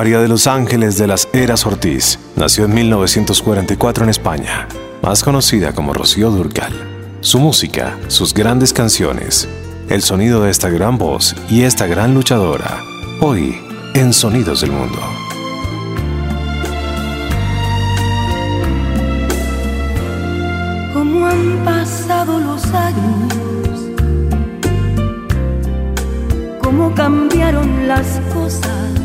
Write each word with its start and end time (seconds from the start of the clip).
María 0.00 0.20
de 0.22 0.28
los 0.28 0.46
Ángeles 0.46 0.96
de 0.96 1.06
las 1.06 1.28
Heras 1.34 1.66
Ortiz 1.66 2.18
nació 2.34 2.64
en 2.64 2.72
1944 2.72 4.04
en 4.04 4.08
España, 4.08 4.66
más 5.02 5.22
conocida 5.22 5.74
como 5.74 5.92
Rocío 5.92 6.30
Durcal. 6.30 6.72
Su 7.20 7.38
música, 7.38 7.98
sus 8.08 8.32
grandes 8.32 8.72
canciones, 8.72 9.46
el 9.90 10.00
sonido 10.00 10.42
de 10.42 10.50
esta 10.50 10.70
gran 10.70 10.96
voz 10.96 11.36
y 11.50 11.64
esta 11.64 11.86
gran 11.86 12.14
luchadora, 12.14 12.80
hoy 13.20 13.60
en 13.92 14.14
Sonidos 14.14 14.62
del 14.62 14.70
Mundo. 14.72 14.98
Cómo 20.94 21.26
han 21.26 21.62
pasado 21.62 22.40
los 22.40 22.64
años, 22.72 23.34
cómo 26.62 26.94
cambiaron 26.94 27.86
las 27.86 28.18
cosas. 28.32 28.99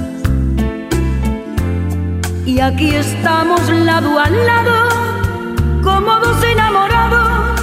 Y 2.55 2.61
aquí 2.61 2.95
estamos 2.95 3.69
lado 3.69 4.17
a 4.17 4.29
lado, 4.29 4.87
como 5.83 6.17
dos 6.21 6.41
enamorados, 6.41 7.59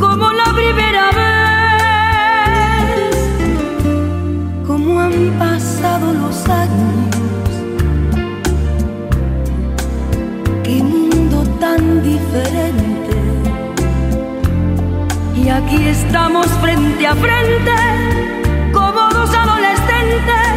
como 0.00 0.32
la 0.32 0.52
primera 0.52 1.12
vez. 1.20 1.30
Cómo 4.66 5.00
han 5.00 5.30
pasado 5.38 6.12
los 6.12 6.44
años, 6.48 7.14
qué 10.64 10.82
mundo 10.82 11.44
tan 11.60 12.02
diferente. 12.02 13.16
Y 15.36 15.50
aquí 15.50 15.86
estamos 15.86 16.48
frente 16.60 17.06
a 17.06 17.14
frente, 17.14 17.76
como 18.72 19.08
dos 19.10 19.32
adolescentes 19.32 20.48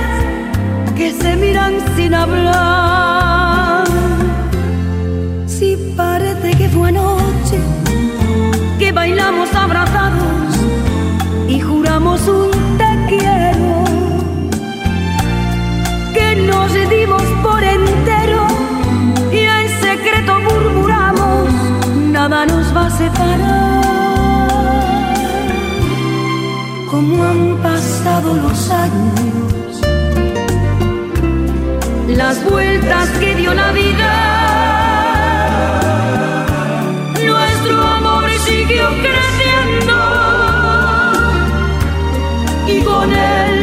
que 0.96 1.12
se 1.12 1.36
miran 1.36 1.74
sin 1.96 2.16
hablar. 2.16 3.23
Bailamos 9.04 9.54
abrazados 9.54 10.56
y 11.50 11.60
juramos 11.60 12.26
un 12.26 12.52
te 12.78 12.92
quiero, 13.10 13.84
que 16.14 16.28
nos 16.50 16.72
dimos 16.90 17.24
por 17.46 17.62
entero 17.62 18.48
y 19.30 19.40
en 19.40 19.68
secreto 19.82 20.40
murmuramos, 20.48 21.50
nada 22.18 22.46
nos 22.46 22.74
va 22.74 22.86
a 22.86 22.92
separar. 22.92 23.84
Como 26.90 27.24
han 27.26 27.58
pasado 27.62 28.34
los 28.46 28.72
años, 28.86 29.82
las 32.08 32.42
vueltas 32.50 33.10
que 33.20 33.36
dio 33.36 33.54
la 33.54 33.70
vida, 33.74 34.33
siguió 38.68 38.90
creciendo. 39.02 39.94
Y 42.68 42.82
con 42.82 43.12
él 43.12 43.63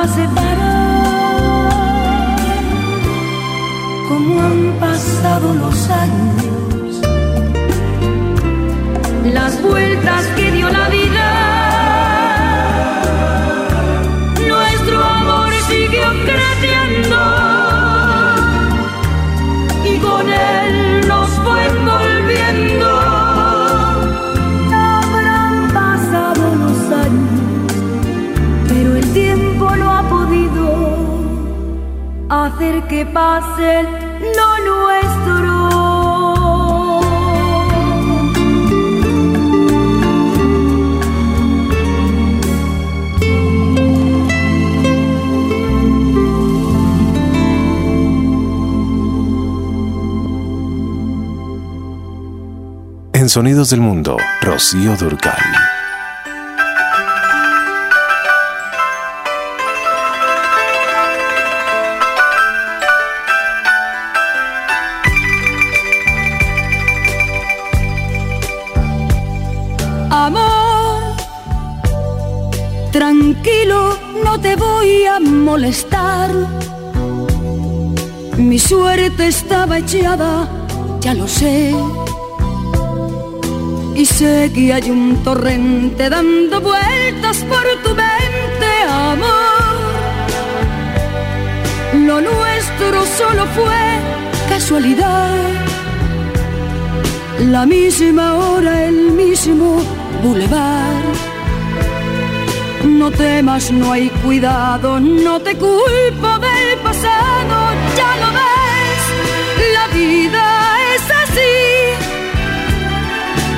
nos 0.00 0.10
separar. 0.10 1.70
Como 4.08 4.40
han 4.40 4.72
pasado 4.80 5.54
los 5.54 5.90
años, 5.90 7.00
las 9.32 9.62
vueltas 9.62 10.26
que 10.36 10.50
dio 10.52 10.68
la 10.68 10.79
hacer 32.60 32.82
que 32.88 33.06
pase 33.06 33.82
lo 34.36 34.48
nuestro. 34.68 35.70
En 53.14 53.28
Sonidos 53.30 53.70
del 53.70 53.80
Mundo, 53.80 54.18
Rocío 54.42 54.96
Durcal. 54.96 55.69
Mi 78.36 78.58
suerte 78.58 79.28
estaba 79.28 79.78
echada, 79.78 80.48
ya 81.00 81.14
lo 81.14 81.28
sé. 81.28 81.72
Y 83.94 84.04
sé 84.04 84.50
que 84.52 84.72
hay 84.72 84.90
un 84.90 85.22
torrente 85.22 86.10
dando 86.10 86.60
vueltas 86.60 87.36
por 87.50 87.64
tu 87.84 87.90
mente, 87.90 88.70
amor. 88.88 89.30
Lo 92.06 92.20
nuestro 92.20 93.06
solo 93.18 93.46
fue 93.54 93.84
casualidad. 94.48 95.36
La 97.38 97.64
misma 97.64 98.34
hora, 98.34 98.86
el 98.86 99.12
mismo 99.12 99.82
bulevar. 100.24 101.09
No 103.00 103.10
temas, 103.10 103.70
no 103.70 103.92
hay 103.92 104.10
cuidado, 104.22 105.00
no 105.00 105.40
te 105.40 105.56
culpo 105.56 106.30
del 106.38 106.78
pasado, 106.82 107.56
ya 107.96 108.10
lo 108.22 108.28
ves, 108.38 109.02
la 109.72 109.86
vida 109.96 110.44
es 110.94 111.04
así. 111.22 111.56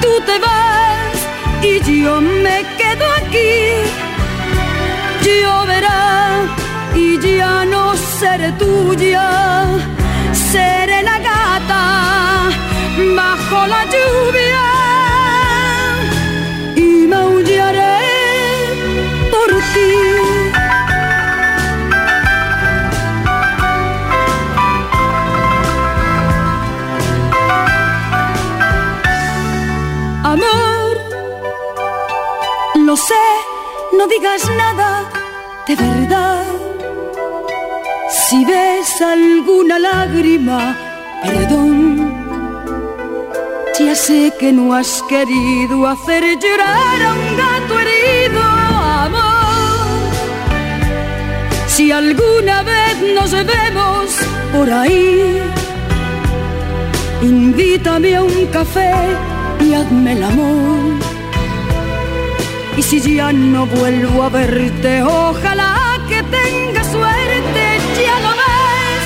Tú 0.00 0.12
te 0.29 0.39
vas 0.39 1.17
y 1.61 2.03
yo 2.03 2.21
me 2.21 2.59
quedo 2.79 3.05
aquí. 3.21 3.55
Lloverá 5.27 6.47
y 6.94 7.19
ya 7.19 7.65
no 7.65 7.97
seré 7.97 8.53
tuya, 8.53 9.67
seré 10.53 11.03
la 11.03 11.19
gata 11.19 11.83
bajo 13.17 13.67
la 13.67 13.85
lluvia 13.87 14.31
no 32.93 32.97
sé, 32.99 33.25
no 33.97 34.06
digas 34.06 34.43
nada 34.55 35.09
de 35.67 35.75
verdad. 35.77 36.44
Si 38.11 38.44
ves 38.44 39.00
alguna 39.00 39.79
lágrima, 39.79 40.77
perdón. 41.23 41.77
Ya 43.79 43.94
sé 43.94 44.31
que 44.39 44.53
no 44.53 44.75
has 44.75 45.03
querido 45.09 45.87
hacer 45.87 46.23
llorar 46.43 46.99
a 47.09 47.11
un 47.21 47.29
gato 47.43 47.73
herido, 47.81 48.43
amor. 49.06 50.11
Si 51.69 51.91
alguna 51.91 52.62
vez 52.62 52.94
nos 53.17 53.31
vemos 53.55 54.05
por 54.53 54.71
ahí, 54.71 55.41
invítame 57.23 58.17
a 58.17 58.23
un 58.23 58.47
café 58.59 58.93
y 59.61 59.73
hazme 59.73 60.12
el 60.12 60.23
amor. 60.25 61.02
Y 62.77 62.83
si 62.83 63.01
ya 63.01 63.33
no 63.33 63.67
vuelvo 63.67 64.23
a 64.23 64.29
verte, 64.31 65.03
ojalá 65.03 65.99
que 66.09 66.23
tenga 66.23 66.83
suerte, 66.85 67.65
ya 68.07 68.17
lo 68.25 68.31
ves, 68.41 69.03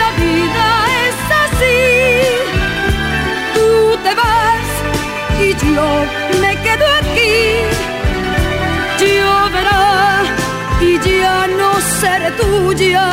la 0.00 0.10
vida 0.24 0.66
es 1.06 1.16
así. 1.44 1.80
Tú 3.54 3.96
te 4.02 4.12
vas 4.20 4.68
y 5.40 5.48
yo 5.74 5.88
me 6.40 6.52
quedo 6.64 6.86
aquí. 7.00 7.36
Lloverá 9.00 10.22
y 10.80 10.98
ya 10.98 11.46
no 11.46 11.80
seré 12.00 12.30
tuya, 12.32 13.06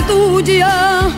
seré 0.00 1.17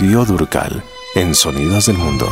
Durcal 0.00 0.84
en 1.16 1.34
Sonidos 1.34 1.86
del 1.86 1.98
Mundo. 1.98 2.28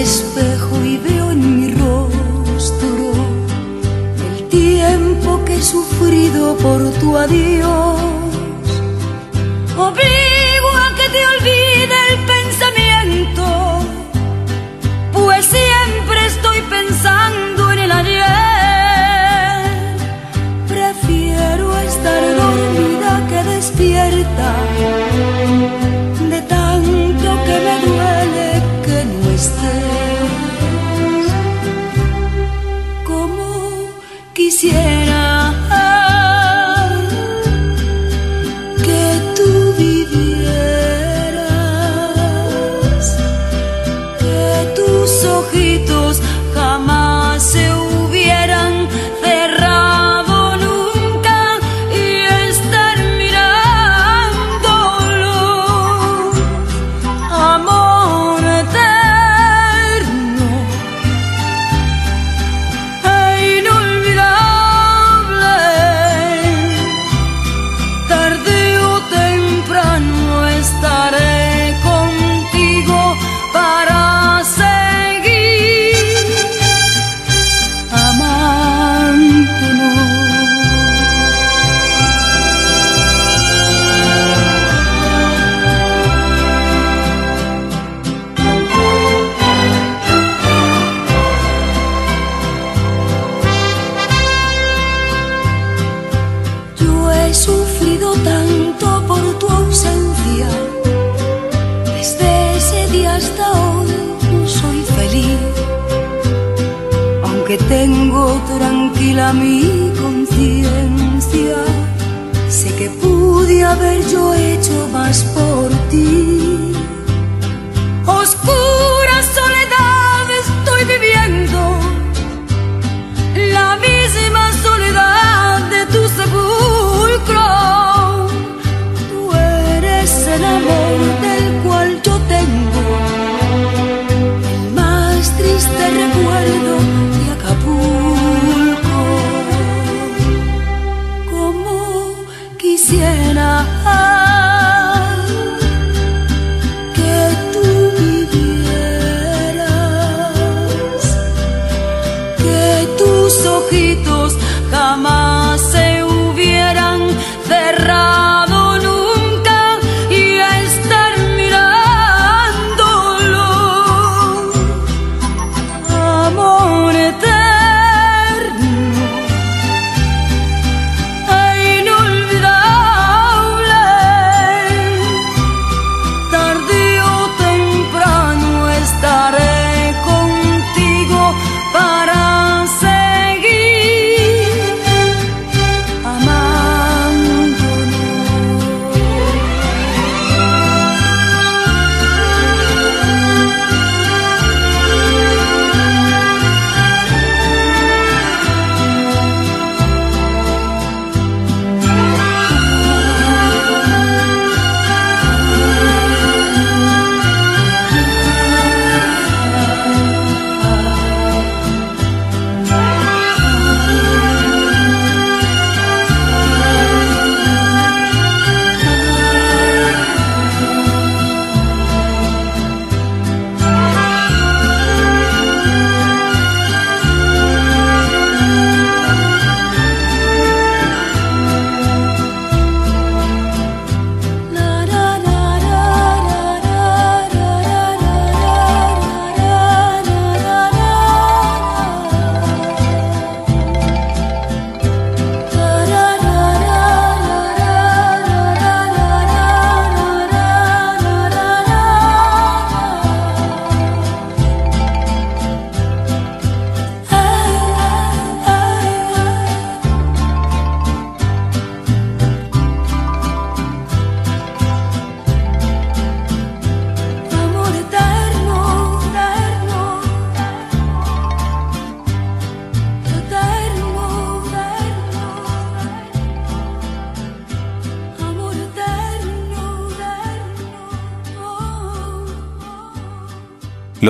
Espejo 0.00 0.84
y 0.84 0.96
veo 0.98 1.30
en 1.30 1.60
mi 1.60 1.74
rostro 1.74 3.12
el 4.30 4.48
tiempo 4.48 5.44
que 5.44 5.56
he 5.56 5.62
sufrido 5.62 6.56
por 6.56 6.80
tu 7.00 7.16
adiós. 7.16 8.00
Obligo 9.76 10.70
a 10.84 10.88
que 10.98 11.06
te 11.14 11.22
olvide 11.34 11.96
el 12.10 12.18
pensamiento 12.34 13.44
pues 15.12 15.44
siempre 15.46 16.26
estoy 16.26 16.60
pensando 16.62 17.72
en 17.72 17.78
el 17.80 17.92
ayer. 17.92 18.26
Prefiero 20.66 21.78
estar 21.78 22.22
dormida 22.36 23.26
que 23.28 23.44
despierta, 23.54 24.54
de 26.30 26.40
tanto 26.42 27.28
que 27.46 27.56
me 27.66 27.76
duele 27.86 28.62
que 28.84 29.04
no 29.04 29.30
estés. 29.30 29.89
Quisiera 34.60 34.99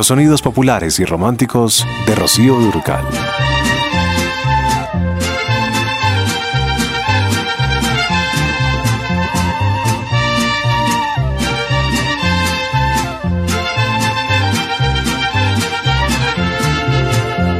Los 0.00 0.07
sonidos 0.07 0.40
populares 0.40 0.99
y 0.99 1.04
románticos 1.04 1.87
de 2.07 2.14
Rocío 2.14 2.54
Durcal. 2.54 3.04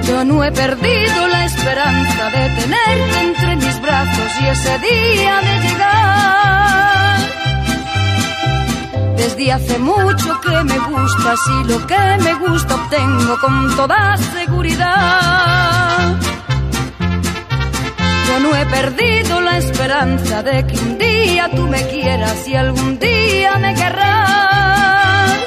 Yo 0.09 0.25
no 0.25 0.43
he 0.43 0.51
perdido 0.51 1.29
la 1.29 1.45
esperanza 1.45 2.31
de 2.31 2.49
tenerte 2.59 3.21
entre 3.21 3.57
mis 3.57 3.83
brazos 3.83 4.33
y 4.41 4.47
ese 4.47 4.79
día 4.79 5.41
de 5.43 5.69
llegar. 5.69 6.10
Desde 9.41 9.53
hace 9.55 9.79
mucho 9.79 10.39
que 10.43 10.65
me 10.65 10.79
gustas 10.79 11.41
y 11.49 11.69
lo 11.69 11.87
que 11.87 11.97
me 12.23 12.35
gusta 12.35 12.75
obtengo 12.75 13.39
con 13.39 13.75
toda 13.75 14.15
seguridad. 14.19 16.15
Yo 18.29 18.41
no 18.41 18.55
he 18.55 18.67
perdido 18.67 19.41
la 19.41 19.57
esperanza 19.57 20.43
de 20.43 20.67
que 20.67 20.79
un 20.81 20.99
día 20.99 21.49
tú 21.57 21.67
me 21.69 21.89
quieras 21.89 22.47
y 22.47 22.55
algún 22.55 22.99
día 22.99 23.57
me 23.57 23.75
querrás. 23.75 25.39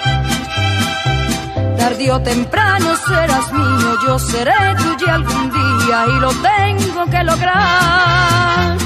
Tarde 1.78 2.12
o 2.14 2.20
temprano 2.20 2.96
serás 3.08 3.54
mío, 3.54 3.98
yo 4.08 4.18
seré 4.18 4.54
tuya 4.76 5.14
algún 5.14 5.52
día 5.52 6.06
y 6.08 6.20
lo 6.20 6.32
tengo 6.32 7.06
que 7.12 7.24
lograr. 7.24 8.78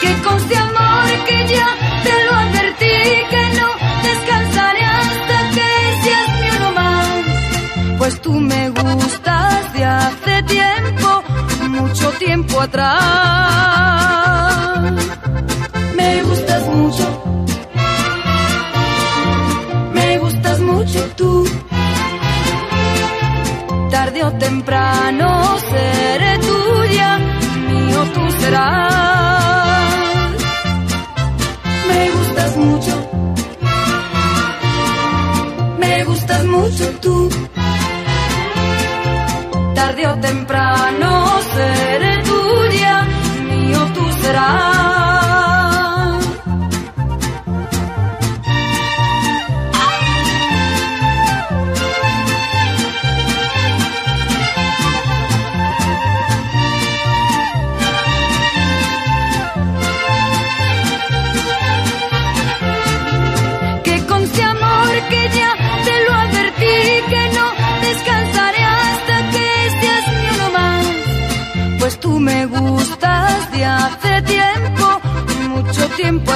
Que 0.00 0.14
conste 0.24 0.56
amor 0.56 1.24
que 1.28 1.46
ya 1.54 1.93
te 2.04 2.14
lo 2.26 2.32
advertí, 2.44 2.96
que 3.32 3.42
no 3.58 3.68
descansaré 4.08 4.84
hasta 5.00 5.36
que 5.56 5.68
seas 6.02 6.28
mío 6.40 6.56
no 6.64 6.70
más. 6.80 7.08
Pues 7.98 8.14
tú 8.22 8.32
me 8.32 8.62
gustas 8.70 9.72
de 9.74 9.84
hace 9.84 10.42
tiempo, 10.42 11.08
mucho 11.68 12.06
tiempo 12.24 12.60
atrás. 12.60 12.94
Me 15.96 16.22
gustas 16.22 16.62
mucho. 16.68 17.06
Me 19.92 20.18
gustas 20.18 20.60
mucho 20.60 21.00
tú. 21.16 21.32
Tarde 23.90 24.24
o 24.24 24.32
temprano 24.32 25.56
seré 25.70 26.38
tuya, 26.38 27.18
mío 27.68 28.00
tú 28.14 28.22
serás. 28.40 29.23
Gustas 32.44 32.56
mucho. 32.56 33.10
Me 35.78 36.04
gustas 36.04 36.44
mucho 36.44 36.90
tú. 37.00 37.28
Tarde 39.74 40.06
o 40.06 40.16
temprano 40.20 41.23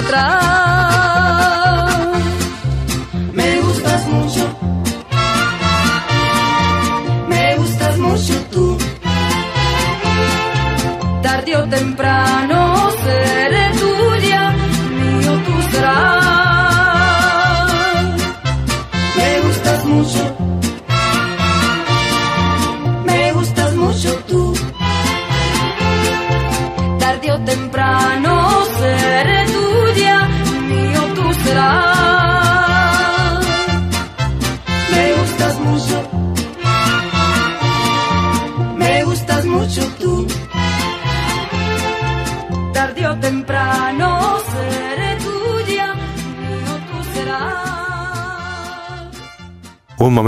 tiempo 0.03 1.08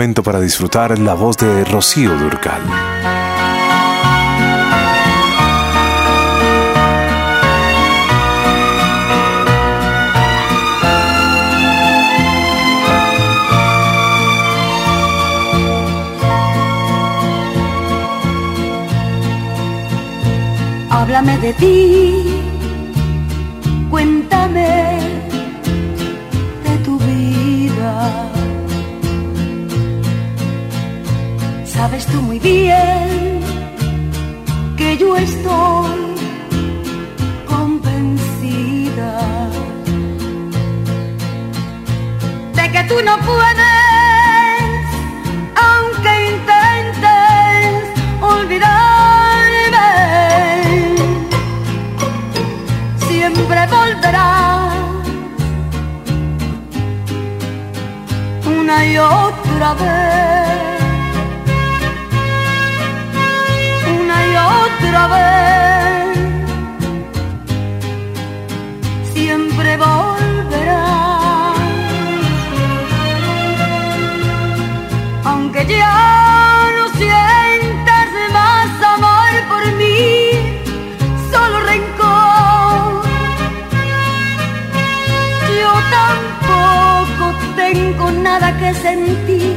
momento 0.01 0.23
para 0.23 0.41
disfrutar 0.41 0.99
la 0.99 1.13
voz 1.13 1.37
de 1.37 1.63
Rocío 1.63 2.17
Durcal. 2.17 2.63
Háblame 20.89 21.37
de 21.41 21.53
ti, 21.53 22.25
cuéntame 23.91 25.30
Sabes 31.81 32.05
tú 32.05 32.21
muy 32.21 32.39
bien 32.39 33.41
que 34.77 34.99
yo 34.99 35.17
estoy 35.17 35.99
convencida 37.49 39.19
de 42.55 42.65
que 42.71 42.83
tú 42.85 42.97
no 43.03 43.17
puedes, 43.31 44.83
aunque 45.69 46.13
intentes 46.35 47.83
olvidarme, 48.21 49.91
siempre 53.09 53.61
volverás 53.79 54.75
una 58.45 58.85
y 58.85 58.99
otra 58.99 59.75
vez, 59.81 60.70
otra 64.83 65.07
vez, 65.09 66.19
siempre 69.13 69.77
volverás, 69.77 71.57
aunque 75.25 75.67
ya 75.67 76.69
no 76.77 76.89
sientas 76.99 78.09
más 78.33 78.83
amor 78.95 79.31
por 79.49 79.73
mí, 79.75 79.99
solo 81.31 81.61
rencor. 81.61 83.03
Yo 85.61 85.73
tampoco 85.99 87.25
tengo 87.57 88.11
nada 88.13 88.57
que 88.59 88.75
sentir. 88.75 89.57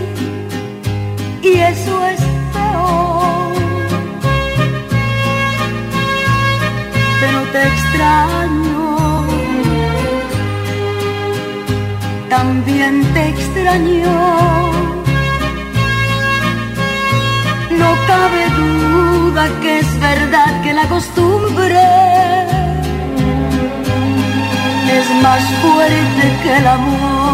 Y 1.42 1.60
eso 1.60 2.06
es 2.06 2.23
extraño, 7.94 9.28
también 12.30 13.04
te 13.14 13.30
extraño. 13.30 14.14
No 17.72 17.90
cabe 18.08 18.44
duda 18.58 19.48
que 19.62 19.80
es 19.80 20.00
verdad 20.00 20.62
que 20.64 20.74
la 20.74 20.88
costumbre 20.88 21.84
es 24.98 25.08
más 25.22 25.44
fuerte 25.62 26.24
que 26.44 26.58
el 26.58 26.68
amor. 26.68 27.33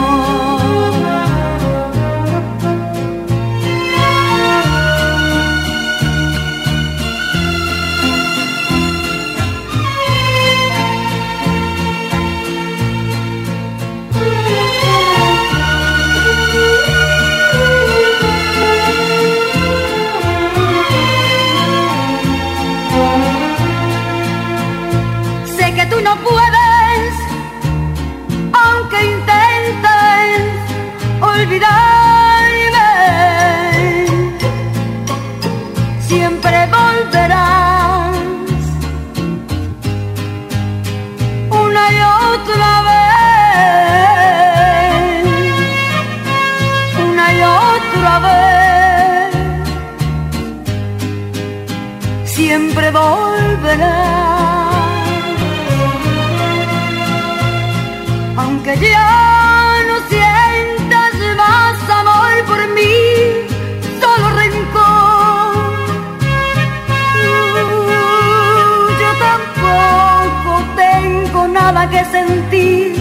Y 72.52 72.94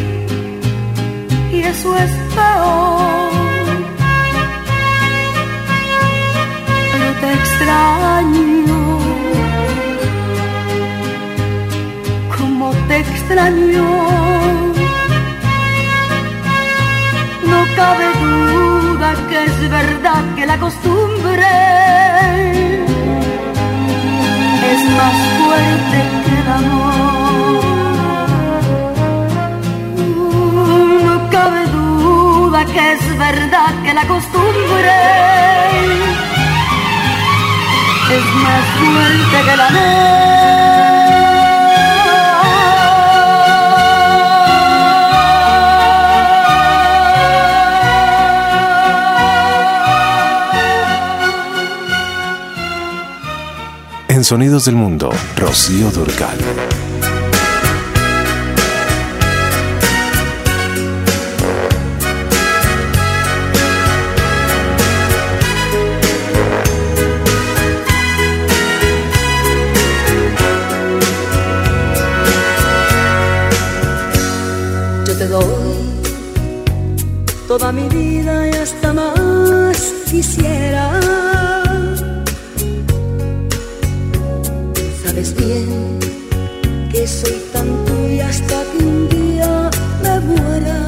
eso 1.62 1.96
es 1.96 2.10
peor. 2.34 3.30
Pero 6.92 7.12
te 7.20 7.32
extraño, 7.32 8.98
como 12.36 12.70
te 12.88 12.96
extraño. 12.98 13.88
No 17.46 17.60
cabe 17.76 18.06
duda 18.20 19.14
que 19.30 19.38
es 19.44 19.70
verdad 19.70 20.22
que 20.36 20.44
la 20.46 20.58
costumbre 20.58 21.46
es 24.72 24.80
más 24.98 25.16
fuerte 25.38 25.98
que 26.24 26.34
el 26.40 26.48
amor. 26.52 27.07
Que 32.72 32.92
es 32.92 33.18
verdad 33.18 33.82
que 33.84 33.94
la 33.94 34.06
costumbre 34.06 34.92
es 38.10 38.24
más 38.42 38.64
fuerte 38.78 39.44
que 39.44 39.52
el 39.52 39.60
amor. 39.60 40.28
En 54.08 54.24
Sonidos 54.24 54.64
del 54.64 54.74
Mundo, 54.74 55.10
Rocío 55.36 55.90
Durcal. 55.90 56.38
Toda 77.58 77.72
mi 77.72 77.88
vida 77.88 78.46
y 78.46 78.50
hasta 78.50 78.92
más 78.92 79.94
quisiera. 80.10 81.00
Sabes 85.02 85.34
bien 85.34 85.98
que 86.92 87.06
soy 87.06 87.40
tan 87.52 87.68
tuya 87.86 88.28
hasta 88.28 88.62
que 88.70 88.84
un 88.84 89.08
día 89.08 89.70
me 90.02 90.20
muera. 90.20 90.78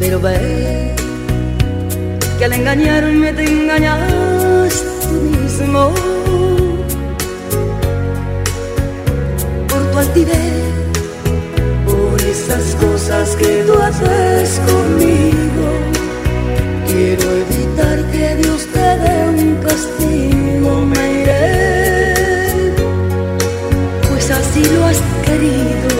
Pero 0.00 0.20
ve 0.20 0.94
que 2.38 2.44
al 2.44 2.52
engañarme 2.54 3.32
te 3.34 3.44
engañas 3.44 4.82
tú 5.02 5.14
mismo. 5.36 6.17
Esas 12.48 12.74
cosas 12.76 13.36
que 13.36 13.64
tú 13.66 13.74
haces 13.74 14.60
conmigo. 14.60 15.68
Quiero 16.86 17.30
evitar 17.44 18.10
que 18.10 18.36
Dios 18.36 18.66
te 18.72 18.78
dé 18.78 19.28
un 19.28 19.56
castigo, 19.56 20.80
me 20.86 21.22
iré, 21.22 22.74
pues 24.08 24.30
así 24.30 24.64
lo 24.64 24.84
has 24.86 25.00
querido. 25.26 25.97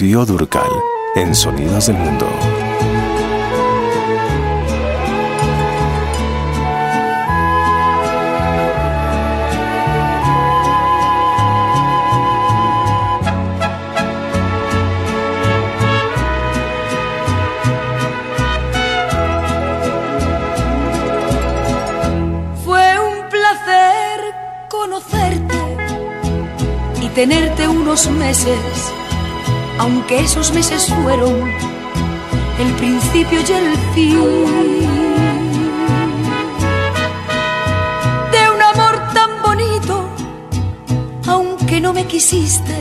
Durcal 0.00 0.70
en 1.14 1.34
Sonidos 1.34 1.88
del 1.88 1.96
Mundo. 1.96 2.26
Fue 22.64 22.98
un 23.00 23.28
placer 23.28 24.34
conocerte 24.70 25.76
y 27.02 27.08
tenerte 27.08 27.68
unos 27.68 28.08
meses 28.12 28.89
aunque 29.80 30.20
esos 30.20 30.52
meses 30.52 30.92
fueron 30.92 31.50
el 32.58 32.72
principio 32.74 33.40
y 33.40 33.52
el 33.52 33.78
fin 33.94 34.20
de 38.30 38.40
un 38.54 38.60
amor 38.72 38.94
tan 39.14 39.30
bonito, 39.42 40.06
aunque 41.26 41.80
no 41.80 41.94
me 41.94 42.04
quisiste, 42.04 42.76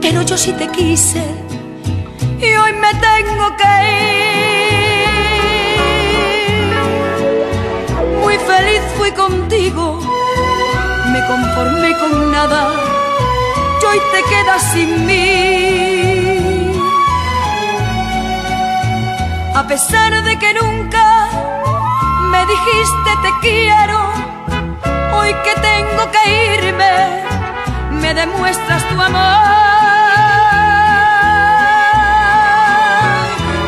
pero 0.00 0.22
yo 0.22 0.36
sí 0.36 0.52
te 0.52 0.66
quise 0.66 1.24
y 2.40 2.56
hoy 2.60 2.72
me 2.72 2.92
tengo 3.08 3.46
que 3.60 3.72
ir. 3.94 5.06
Muy 8.20 8.36
feliz 8.50 8.82
fui 8.98 9.12
contigo, 9.12 10.00
me 11.12 11.20
conformé 11.28 11.96
con 12.00 12.32
nada 12.32 12.95
y 13.94 13.98
te 13.98 14.22
quedas 14.30 14.62
sin 14.72 15.06
mí. 15.06 16.72
A 19.54 19.66
pesar 19.66 20.22
de 20.24 20.38
que 20.38 20.54
nunca 20.54 21.28
me 22.32 22.40
dijiste 22.52 23.10
te 23.22 23.30
quiero, 23.40 23.98
hoy 25.16 25.32
que 25.44 25.54
tengo 25.70 26.02
que 26.14 26.22
irme, 26.56 26.94
me 28.00 28.14
demuestras 28.14 28.82
tu 28.88 29.00
amor. 29.00 29.66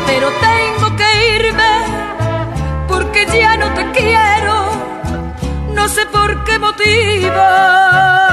Pero 0.07 0.27
tengo 0.47 0.95
que 0.95 1.09
irme 1.37 1.73
porque 2.87 3.25
ya 3.25 3.57
no 3.57 3.67
te 3.73 3.91
quiero, 3.91 4.55
no 5.73 5.87
sé 5.87 6.05
por 6.07 6.43
qué 6.43 6.59
motivo. 6.59 8.28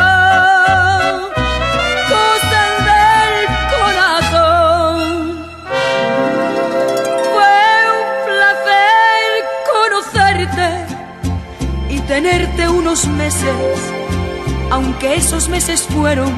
Meses, 13.05 13.79
aunque 14.71 15.17
esos 15.17 15.51
meses 15.51 15.83
fueron 15.83 16.33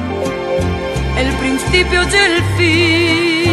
el 1.17 1.31
principio 1.35 2.03
y 2.03 2.15
el 2.15 2.43
fin 2.57 3.51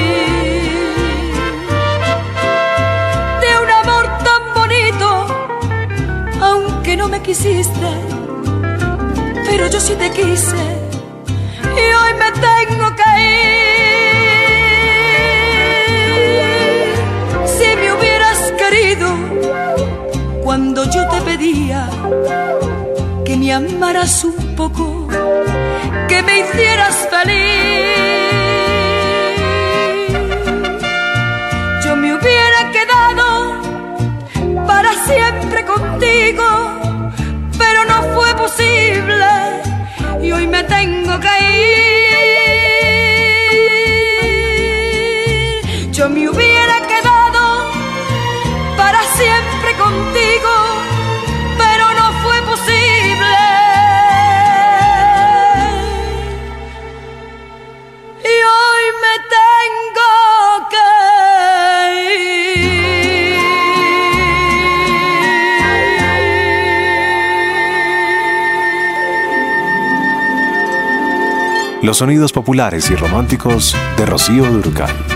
de 3.43 3.59
un 3.63 3.71
amor 3.71 4.09
tan 4.25 4.43
bonito, 4.55 5.27
aunque 6.43 6.97
no 6.97 7.09
me 7.09 7.23
quisiste, 7.23 7.91
pero 9.49 9.69
yo 9.69 9.79
sí 9.79 9.95
te 9.95 10.11
quise 10.11 10.57
y 11.63 11.85
hoy 11.99 12.13
me 12.19 12.33
tengo 12.33 12.87
que 12.97 13.09
ir. 13.23 13.77
Si 17.47 17.69
me 17.77 17.93
hubieras 17.93 18.53
querido 18.59 19.09
cuando 20.43 20.85
yo 20.91 21.09
te 21.09 21.21
pedía 21.23 21.89
me 23.47 23.53
amaras 23.53 24.25
un 24.25 24.57
poco, 24.57 25.07
que 26.09 26.21
me 26.21 26.41
hicieras 26.41 26.97
feliz. 27.13 27.87
Yo 31.85 31.95
me 31.95 32.13
hubiera 32.17 32.61
quedado 32.77 33.27
para 34.67 34.93
siempre 35.05 35.65
contigo, 35.65 36.45
pero 37.57 37.85
no 37.85 38.03
fue 38.15 38.35
posible 38.35 39.27
y 40.21 40.33
hoy 40.33 40.49
me 40.49 40.65
tengo 40.65 41.21
que 41.21 41.29
ir. 41.41 41.46
Los 71.87 71.99
sonidos 71.99 72.33
populares 72.33 72.91
y 72.91 72.97
románticos 72.97 73.77
de 73.97 74.07
Rocío 74.07 74.45
Durcal. 74.45 75.16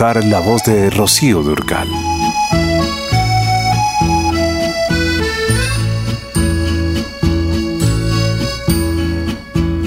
La 0.00 0.40
voz 0.40 0.62
de 0.64 0.88
Rocío 0.90 1.42
Durcal. 1.42 1.86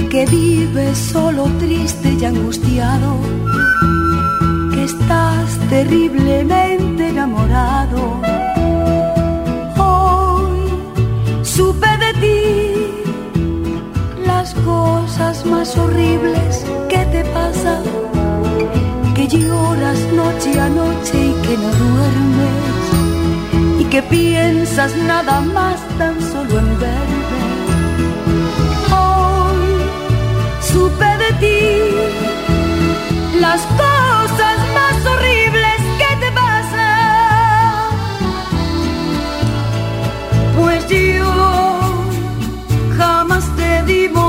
Que 0.09 0.25
vives 0.27 0.97
solo 0.97 1.45
triste 1.59 2.13
y 2.19 2.23
angustiado, 2.23 3.17
que 4.73 4.83
estás 4.83 5.57
terriblemente 5.69 7.07
enamorado 7.07 8.21
supe 11.43 11.87
de 11.97 12.13
ti 12.21 12.75
las 14.25 14.53
cosas 14.53 15.45
más 15.45 15.75
horribles 15.77 16.65
noche 20.25 20.59
a 20.59 20.69
noche 20.69 21.17
y 21.31 21.33
que 21.45 21.55
no 21.57 21.69
duermes, 21.83 22.83
y 23.81 23.83
que 23.85 24.01
piensas 24.01 24.95
nada 24.95 25.39
más 25.41 25.77
tan 25.99 26.15
solo 26.31 26.53
en 26.63 26.79
verme. 26.79 27.43
Hoy 29.01 29.65
supe 30.69 31.09
de 31.23 31.31
ti 31.41 31.63
las 33.39 33.61
cosas 33.83 34.57
más 34.77 34.95
horribles 35.11 35.79
que 35.99 36.11
te 36.21 36.29
pasan, 36.41 37.89
pues 40.57 40.79
yo 40.89 41.45
motivos 43.85 44.24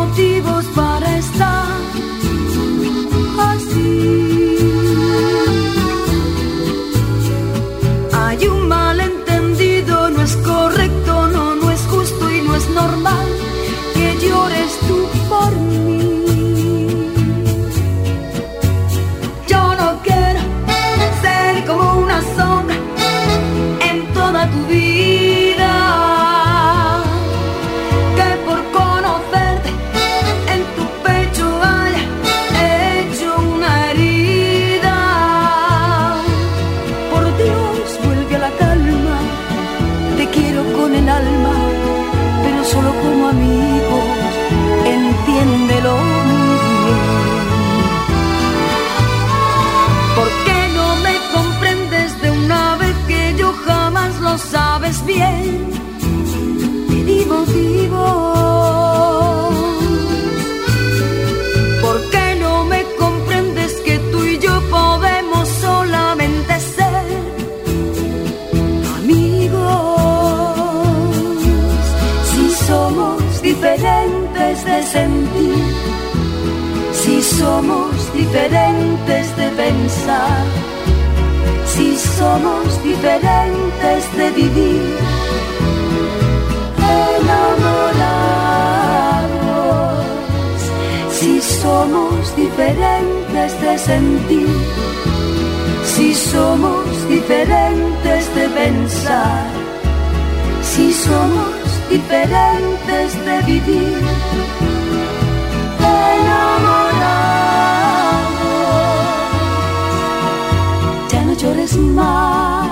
bien, 45.27 46.16
sentir, 74.87 75.65
si 76.93 77.23
somos 77.23 78.13
diferentes 78.15 79.37
de 79.37 79.49
pensar 79.51 80.67
si 81.77 81.97
somos 81.97 82.83
diferentes 82.83 84.17
de 84.17 84.31
vivir 84.31 84.97
enamorados, 86.79 87.91
si 91.13 91.41
somos 91.43 92.35
diferentes 92.35 93.61
de 93.61 93.79
sentir, 93.79 94.49
si 95.85 96.15
somos 96.15 97.09
diferentes 97.09 98.35
de 98.35 98.49
pensar, 98.49 99.47
si 100.63 100.95
somos 100.95 101.91
diferentes 101.91 103.25
de 103.27 103.43
vivir 103.43 104.36
llores 111.47 111.77
más, 111.77 112.69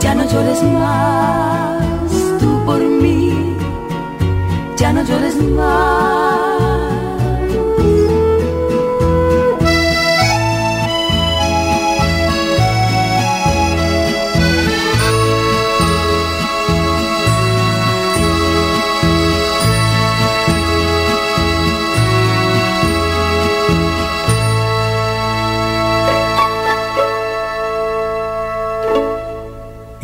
ya 0.00 0.14
no 0.14 0.24
llores 0.30 0.62
más, 0.62 1.82
tú 2.38 2.64
por 2.64 2.80
mí, 2.80 3.56
ya 4.76 4.92
no 4.92 5.02
llores 5.02 5.36
más. 5.36 6.27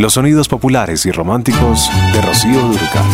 Los 0.05 0.13
sonidos 0.13 0.49
populares 0.49 1.07
y 1.07 1.13
románticos 1.13 1.89
de 2.13 2.21
Rocío 2.21 2.61
Durcal. 2.61 3.05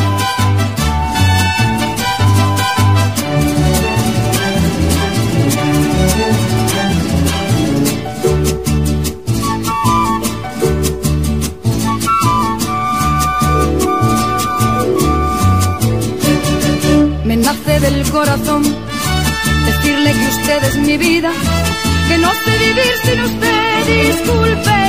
Me 17.25 17.37
nace 17.37 17.79
del 17.79 18.11
corazón 18.11 18.65
decirle 19.65 20.13
que 20.13 20.27
usted 20.27 20.65
es 20.65 20.77
mi 20.79 20.99
vida, 20.99 21.31
que 22.09 22.19
no 22.19 22.31
sé 22.35 22.59
vivir 22.59 22.95
sin 23.05 23.21
usted, 23.21 23.87
disculpe 23.87 24.80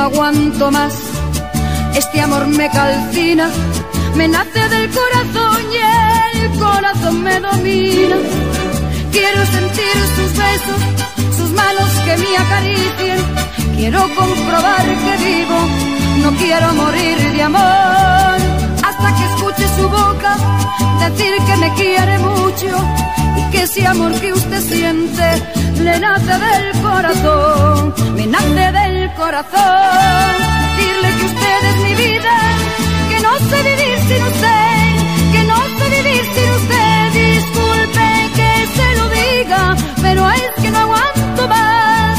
aguanto 0.00 0.70
más. 0.70 0.94
Este 1.94 2.20
amor 2.20 2.46
me 2.46 2.68
calcina, 2.70 3.48
me 4.16 4.28
nace 4.28 4.68
del 4.68 4.90
corazón 4.90 5.62
y 5.72 6.38
el 6.38 6.58
corazón 6.58 7.22
me 7.22 7.40
domina. 7.40 8.16
Quiero 9.12 9.40
sentir 9.56 9.96
sus 10.16 10.30
besos, 10.44 10.80
sus 11.36 11.50
manos 11.50 11.90
que 12.04 12.16
me 12.22 12.36
acaricien. 12.36 13.18
Quiero 13.76 14.00
comprobar 14.14 14.86
que 15.04 15.14
vivo, 15.24 15.58
no 16.22 16.30
quiero 16.36 16.72
morir 16.74 17.18
de 17.34 17.42
amor. 17.42 18.38
Hasta 18.88 19.08
que 19.16 19.24
escuche 19.32 19.66
su 19.76 19.88
boca 19.88 20.36
decir 21.00 21.32
que 21.46 21.56
me 21.56 21.74
quiere 21.74 22.18
mucho 22.18 22.70
y 23.38 23.50
que 23.50 23.62
ese 23.62 23.86
amor 23.86 24.12
que 24.20 24.32
usted 24.32 24.60
siente 24.60 25.26
le 25.82 25.98
nace 25.98 26.38
del 26.38 26.82
corazón, 26.82 27.94
corazón. 29.42 30.36
Decirle 30.76 31.08
que 31.18 31.24
usted 31.26 31.64
es 31.70 31.76
mi 31.78 31.94
vida, 31.94 32.36
que 33.08 33.20
no 33.20 33.38
sé 33.38 33.62
vivir 33.62 33.98
sin 34.08 34.22
usted, 34.22 34.82
que 35.32 35.42
no 35.44 35.58
sé 35.78 35.84
vivir 35.96 36.24
sin 36.34 36.50
usted. 36.60 37.12
Disculpe 37.12 38.08
que 38.36 38.50
se 38.76 38.96
lo 38.98 39.08
diga, 39.08 39.76
pero 40.02 40.30
es 40.30 40.50
que 40.62 40.70
no 40.70 40.78
aguanto 40.78 41.48
más. 41.48 42.18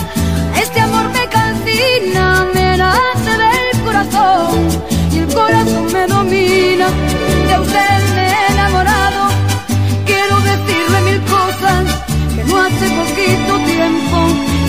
Este 0.62 0.80
amor 0.80 1.10
me 1.12 1.28
calcina, 1.28 2.48
me 2.54 2.78
nace 2.78 3.32
del 3.44 3.82
corazón 3.84 4.68
y 5.12 5.18
el 5.20 5.34
corazón 5.34 5.94
me 5.94 6.08
domina. 6.08 6.88
De 7.48 7.60
usted 7.60 8.00
me 8.16 8.24
he 8.30 8.48
enamorado, 8.52 9.30
quiero 10.06 10.36
decirle 10.42 11.02
mil 11.02 11.22
cosas 11.22 11.84
que 12.36 12.44
no 12.46 12.62
hace 12.62 12.90
poquito 13.00 13.60
tiempo 13.66 14.18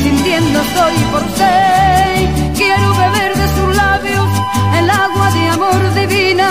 sintiendo 0.02 0.60
estoy 0.60 0.94
por 1.12 1.22
ser. 1.38 1.81
agua 4.92 5.30
de 5.32 5.48
amor 5.48 5.94
divina, 5.94 6.48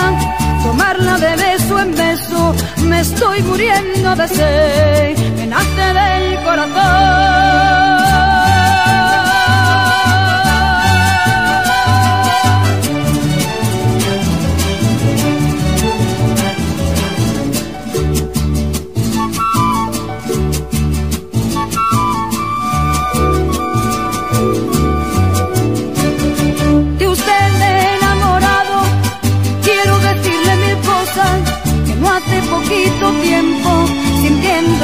tomarla 0.63 1.17
de 1.17 1.35
beso 1.35 1.79
en 1.79 1.95
beso, 1.95 2.55
me 2.87 2.99
estoy 3.01 3.41
muriendo 3.43 4.15
de 4.15 4.27
sed, 4.27 5.17
me 5.37 5.47
nace 5.47 5.85
del 5.99 6.43
corazón. 6.43 8.00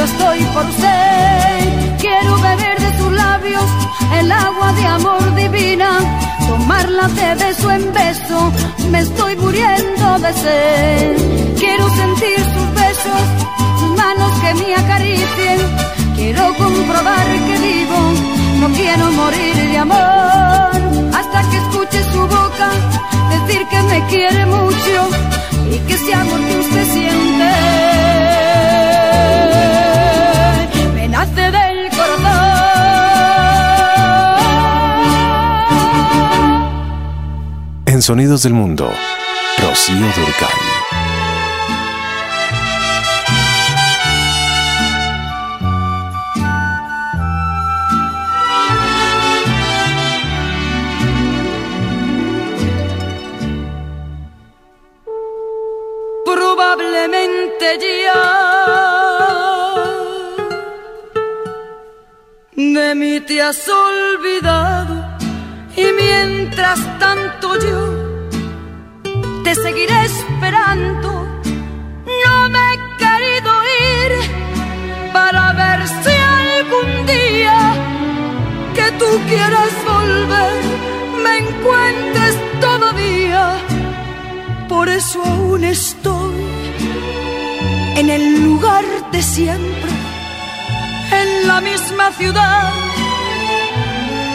Estoy 0.03 0.39
por 0.53 0.65
ser. 0.73 1.97
Quiero 1.99 2.35
beber 2.37 2.77
de 2.79 2.91
tus 2.97 3.11
labios 3.11 3.65
el 4.19 4.31
agua 4.31 4.71
de 4.73 4.85
amor 4.85 5.35
divina, 5.35 5.89
tomarla 6.47 7.07
de 7.09 7.35
beso 7.43 7.71
en 7.71 7.93
beso, 7.93 8.51
me 8.91 8.99
estoy 8.99 9.35
muriendo 9.35 10.19
de 10.19 10.33
sed. 10.33 11.55
Quiero 11.57 11.89
sentir 12.01 12.39
sus 12.53 12.67
besos, 12.83 13.21
sus 13.79 13.91
manos 13.97 14.31
que 14.41 14.53
me 14.59 14.75
acaricien. 14.75 15.59
Quiero 16.15 16.43
comprobar 16.55 17.27
que 17.47 17.55
vivo, 17.69 17.99
no 18.61 18.67
quiero 18.79 19.11
morir 19.11 19.55
de 19.71 19.77
amor. 19.77 20.77
Hasta 21.17 21.39
que 21.49 21.57
escuche 21.57 22.03
su 22.11 22.21
boca 22.37 22.69
decir 23.33 23.67
que 23.71 23.81
me 23.91 24.05
quiere 24.07 24.45
mucho 24.45 24.99
y 25.73 25.77
que 25.85 25.93
ese 25.93 26.13
amor 26.13 26.39
que 26.47 26.59
usted 26.59 26.85
siente 26.93 28.16
del 31.25 31.89
corazón. 31.89 32.77
En 37.85 38.01
Sonidos 38.01 38.43
del 38.43 38.53
Mundo, 38.53 38.91
Rocío 39.57 40.05
Durcal. 40.15 40.76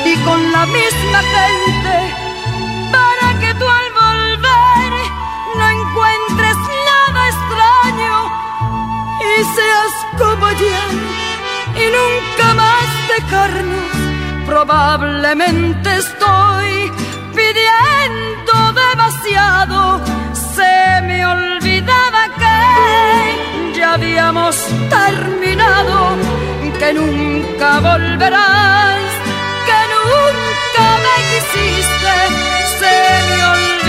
Y 0.05 0.17
con 0.25 0.53
la 0.53 0.67
misma 0.67 1.21
gente 1.37 1.97
para 2.93 3.27
que 3.41 3.55
tú 3.55 3.67
al 3.81 3.89
volver 4.03 4.93
no 5.59 5.65
encuentres 5.79 6.57
nada 6.91 7.29
extraño 7.33 8.17
y 9.31 9.45
seas 9.57 9.93
como 10.19 10.47
ayer 10.47 10.91
y 11.83 11.85
nunca 11.97 12.55
más 12.55 12.89
dejarnos. 13.15 13.93
Probablemente 14.47 15.97
estoy 15.97 16.93
pidiendo 17.35 18.55
demasiado, 18.85 20.01
se 20.57 21.03
me 21.07 21.25
olvidaba 21.25 22.23
que 22.41 23.79
ya 23.79 23.95
habíamos 23.95 24.57
terminado 24.91 26.17
que 26.83 26.93
nunca 26.95 27.79
volverás, 27.79 29.11
que 29.69 29.81
nunca 29.95 30.85
me 31.05 31.17
quisiste, 31.31 32.15
se 32.81 32.95
me 33.29 33.39
olvidó 33.55 33.82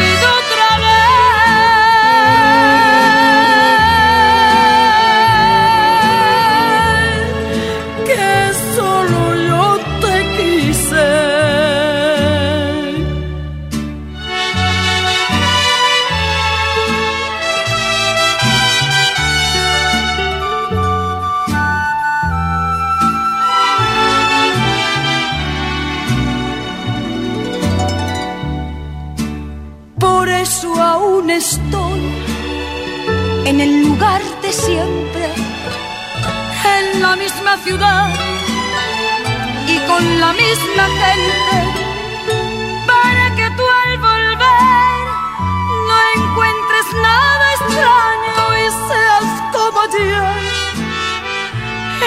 la 37.03 37.15
misma 37.17 37.53
ciudad 37.65 38.09
y 39.73 39.77
con 39.89 40.03
la 40.23 40.31
misma 40.43 40.85
gente, 41.01 41.57
para 42.91 43.25
que 43.37 43.47
tú 43.57 43.65
al 43.81 43.93
volver 44.09 45.03
no 45.89 45.97
encuentres 46.17 46.87
nada 47.09 47.45
extraño 47.57 48.43
y 48.63 48.67
seas 48.89 49.27
como 49.55 49.77
ayer 49.87 50.27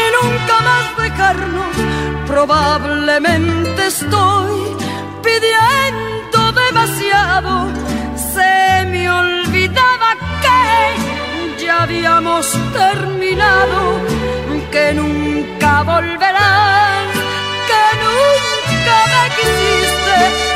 y 0.02 0.04
nunca 0.16 0.54
más 0.68 0.84
dejarnos. 1.04 1.74
Probablemente 2.32 3.80
estoy 3.94 4.54
pidiendo 5.26 6.40
demasiado 6.64 7.52
se 8.34 8.86
me 8.92 9.10
olvidaba 9.10 10.10
que 10.44 11.64
ya 11.64 11.82
habíamos 11.82 12.44
terminado, 12.72 13.80
que 14.76 14.92
nunca 14.92 15.82
volverás, 15.84 17.08
que 17.68 17.84
nunca 18.02 18.98
me 19.12 19.24
quisiste, 19.36 20.55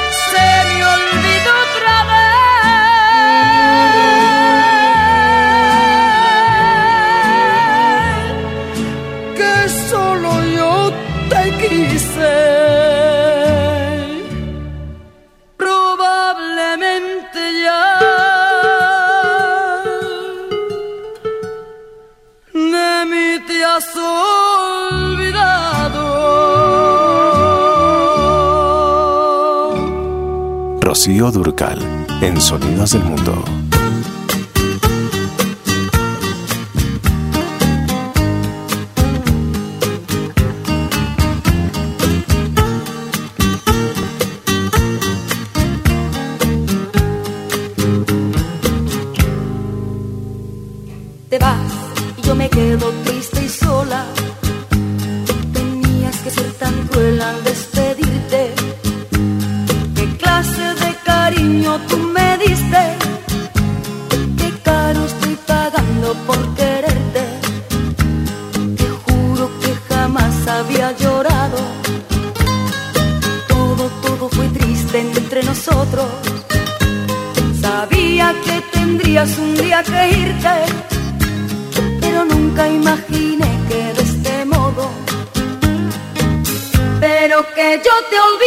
Rocío 31.01 31.33
Durcal 31.33 31.79
en 32.21 32.39
Sonidos 32.39 32.93
del 32.93 33.03
Mundo. 33.05 33.60
Tendrías 79.21 79.39
un 79.39 79.55
día 79.55 79.83
que 79.83 80.09
irte, 80.19 80.49
pero 82.01 82.25
nunca 82.25 82.69
imaginé 82.69 83.51
que 83.69 83.93
de 83.95 84.03
este 84.03 84.45
modo. 84.47 84.89
Pero 87.01 87.45
que 87.55 87.81
yo 87.85 87.95
te 88.11 88.17
olvide 88.29 88.40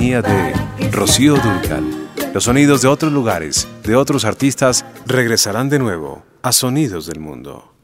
de 0.00 0.54
Rocío. 0.90 1.36
Los 2.32 2.44
sonidos 2.44 2.80
de 2.80 2.88
otros 2.88 3.12
lugares, 3.12 3.68
de 3.84 3.96
otros 3.96 4.24
artistas, 4.24 4.86
regresarán 5.04 5.68
de 5.68 5.78
nuevo 5.78 6.24
a 6.42 6.52
Sonidos 6.52 7.06
del 7.06 7.20
Mundo. 7.20 7.74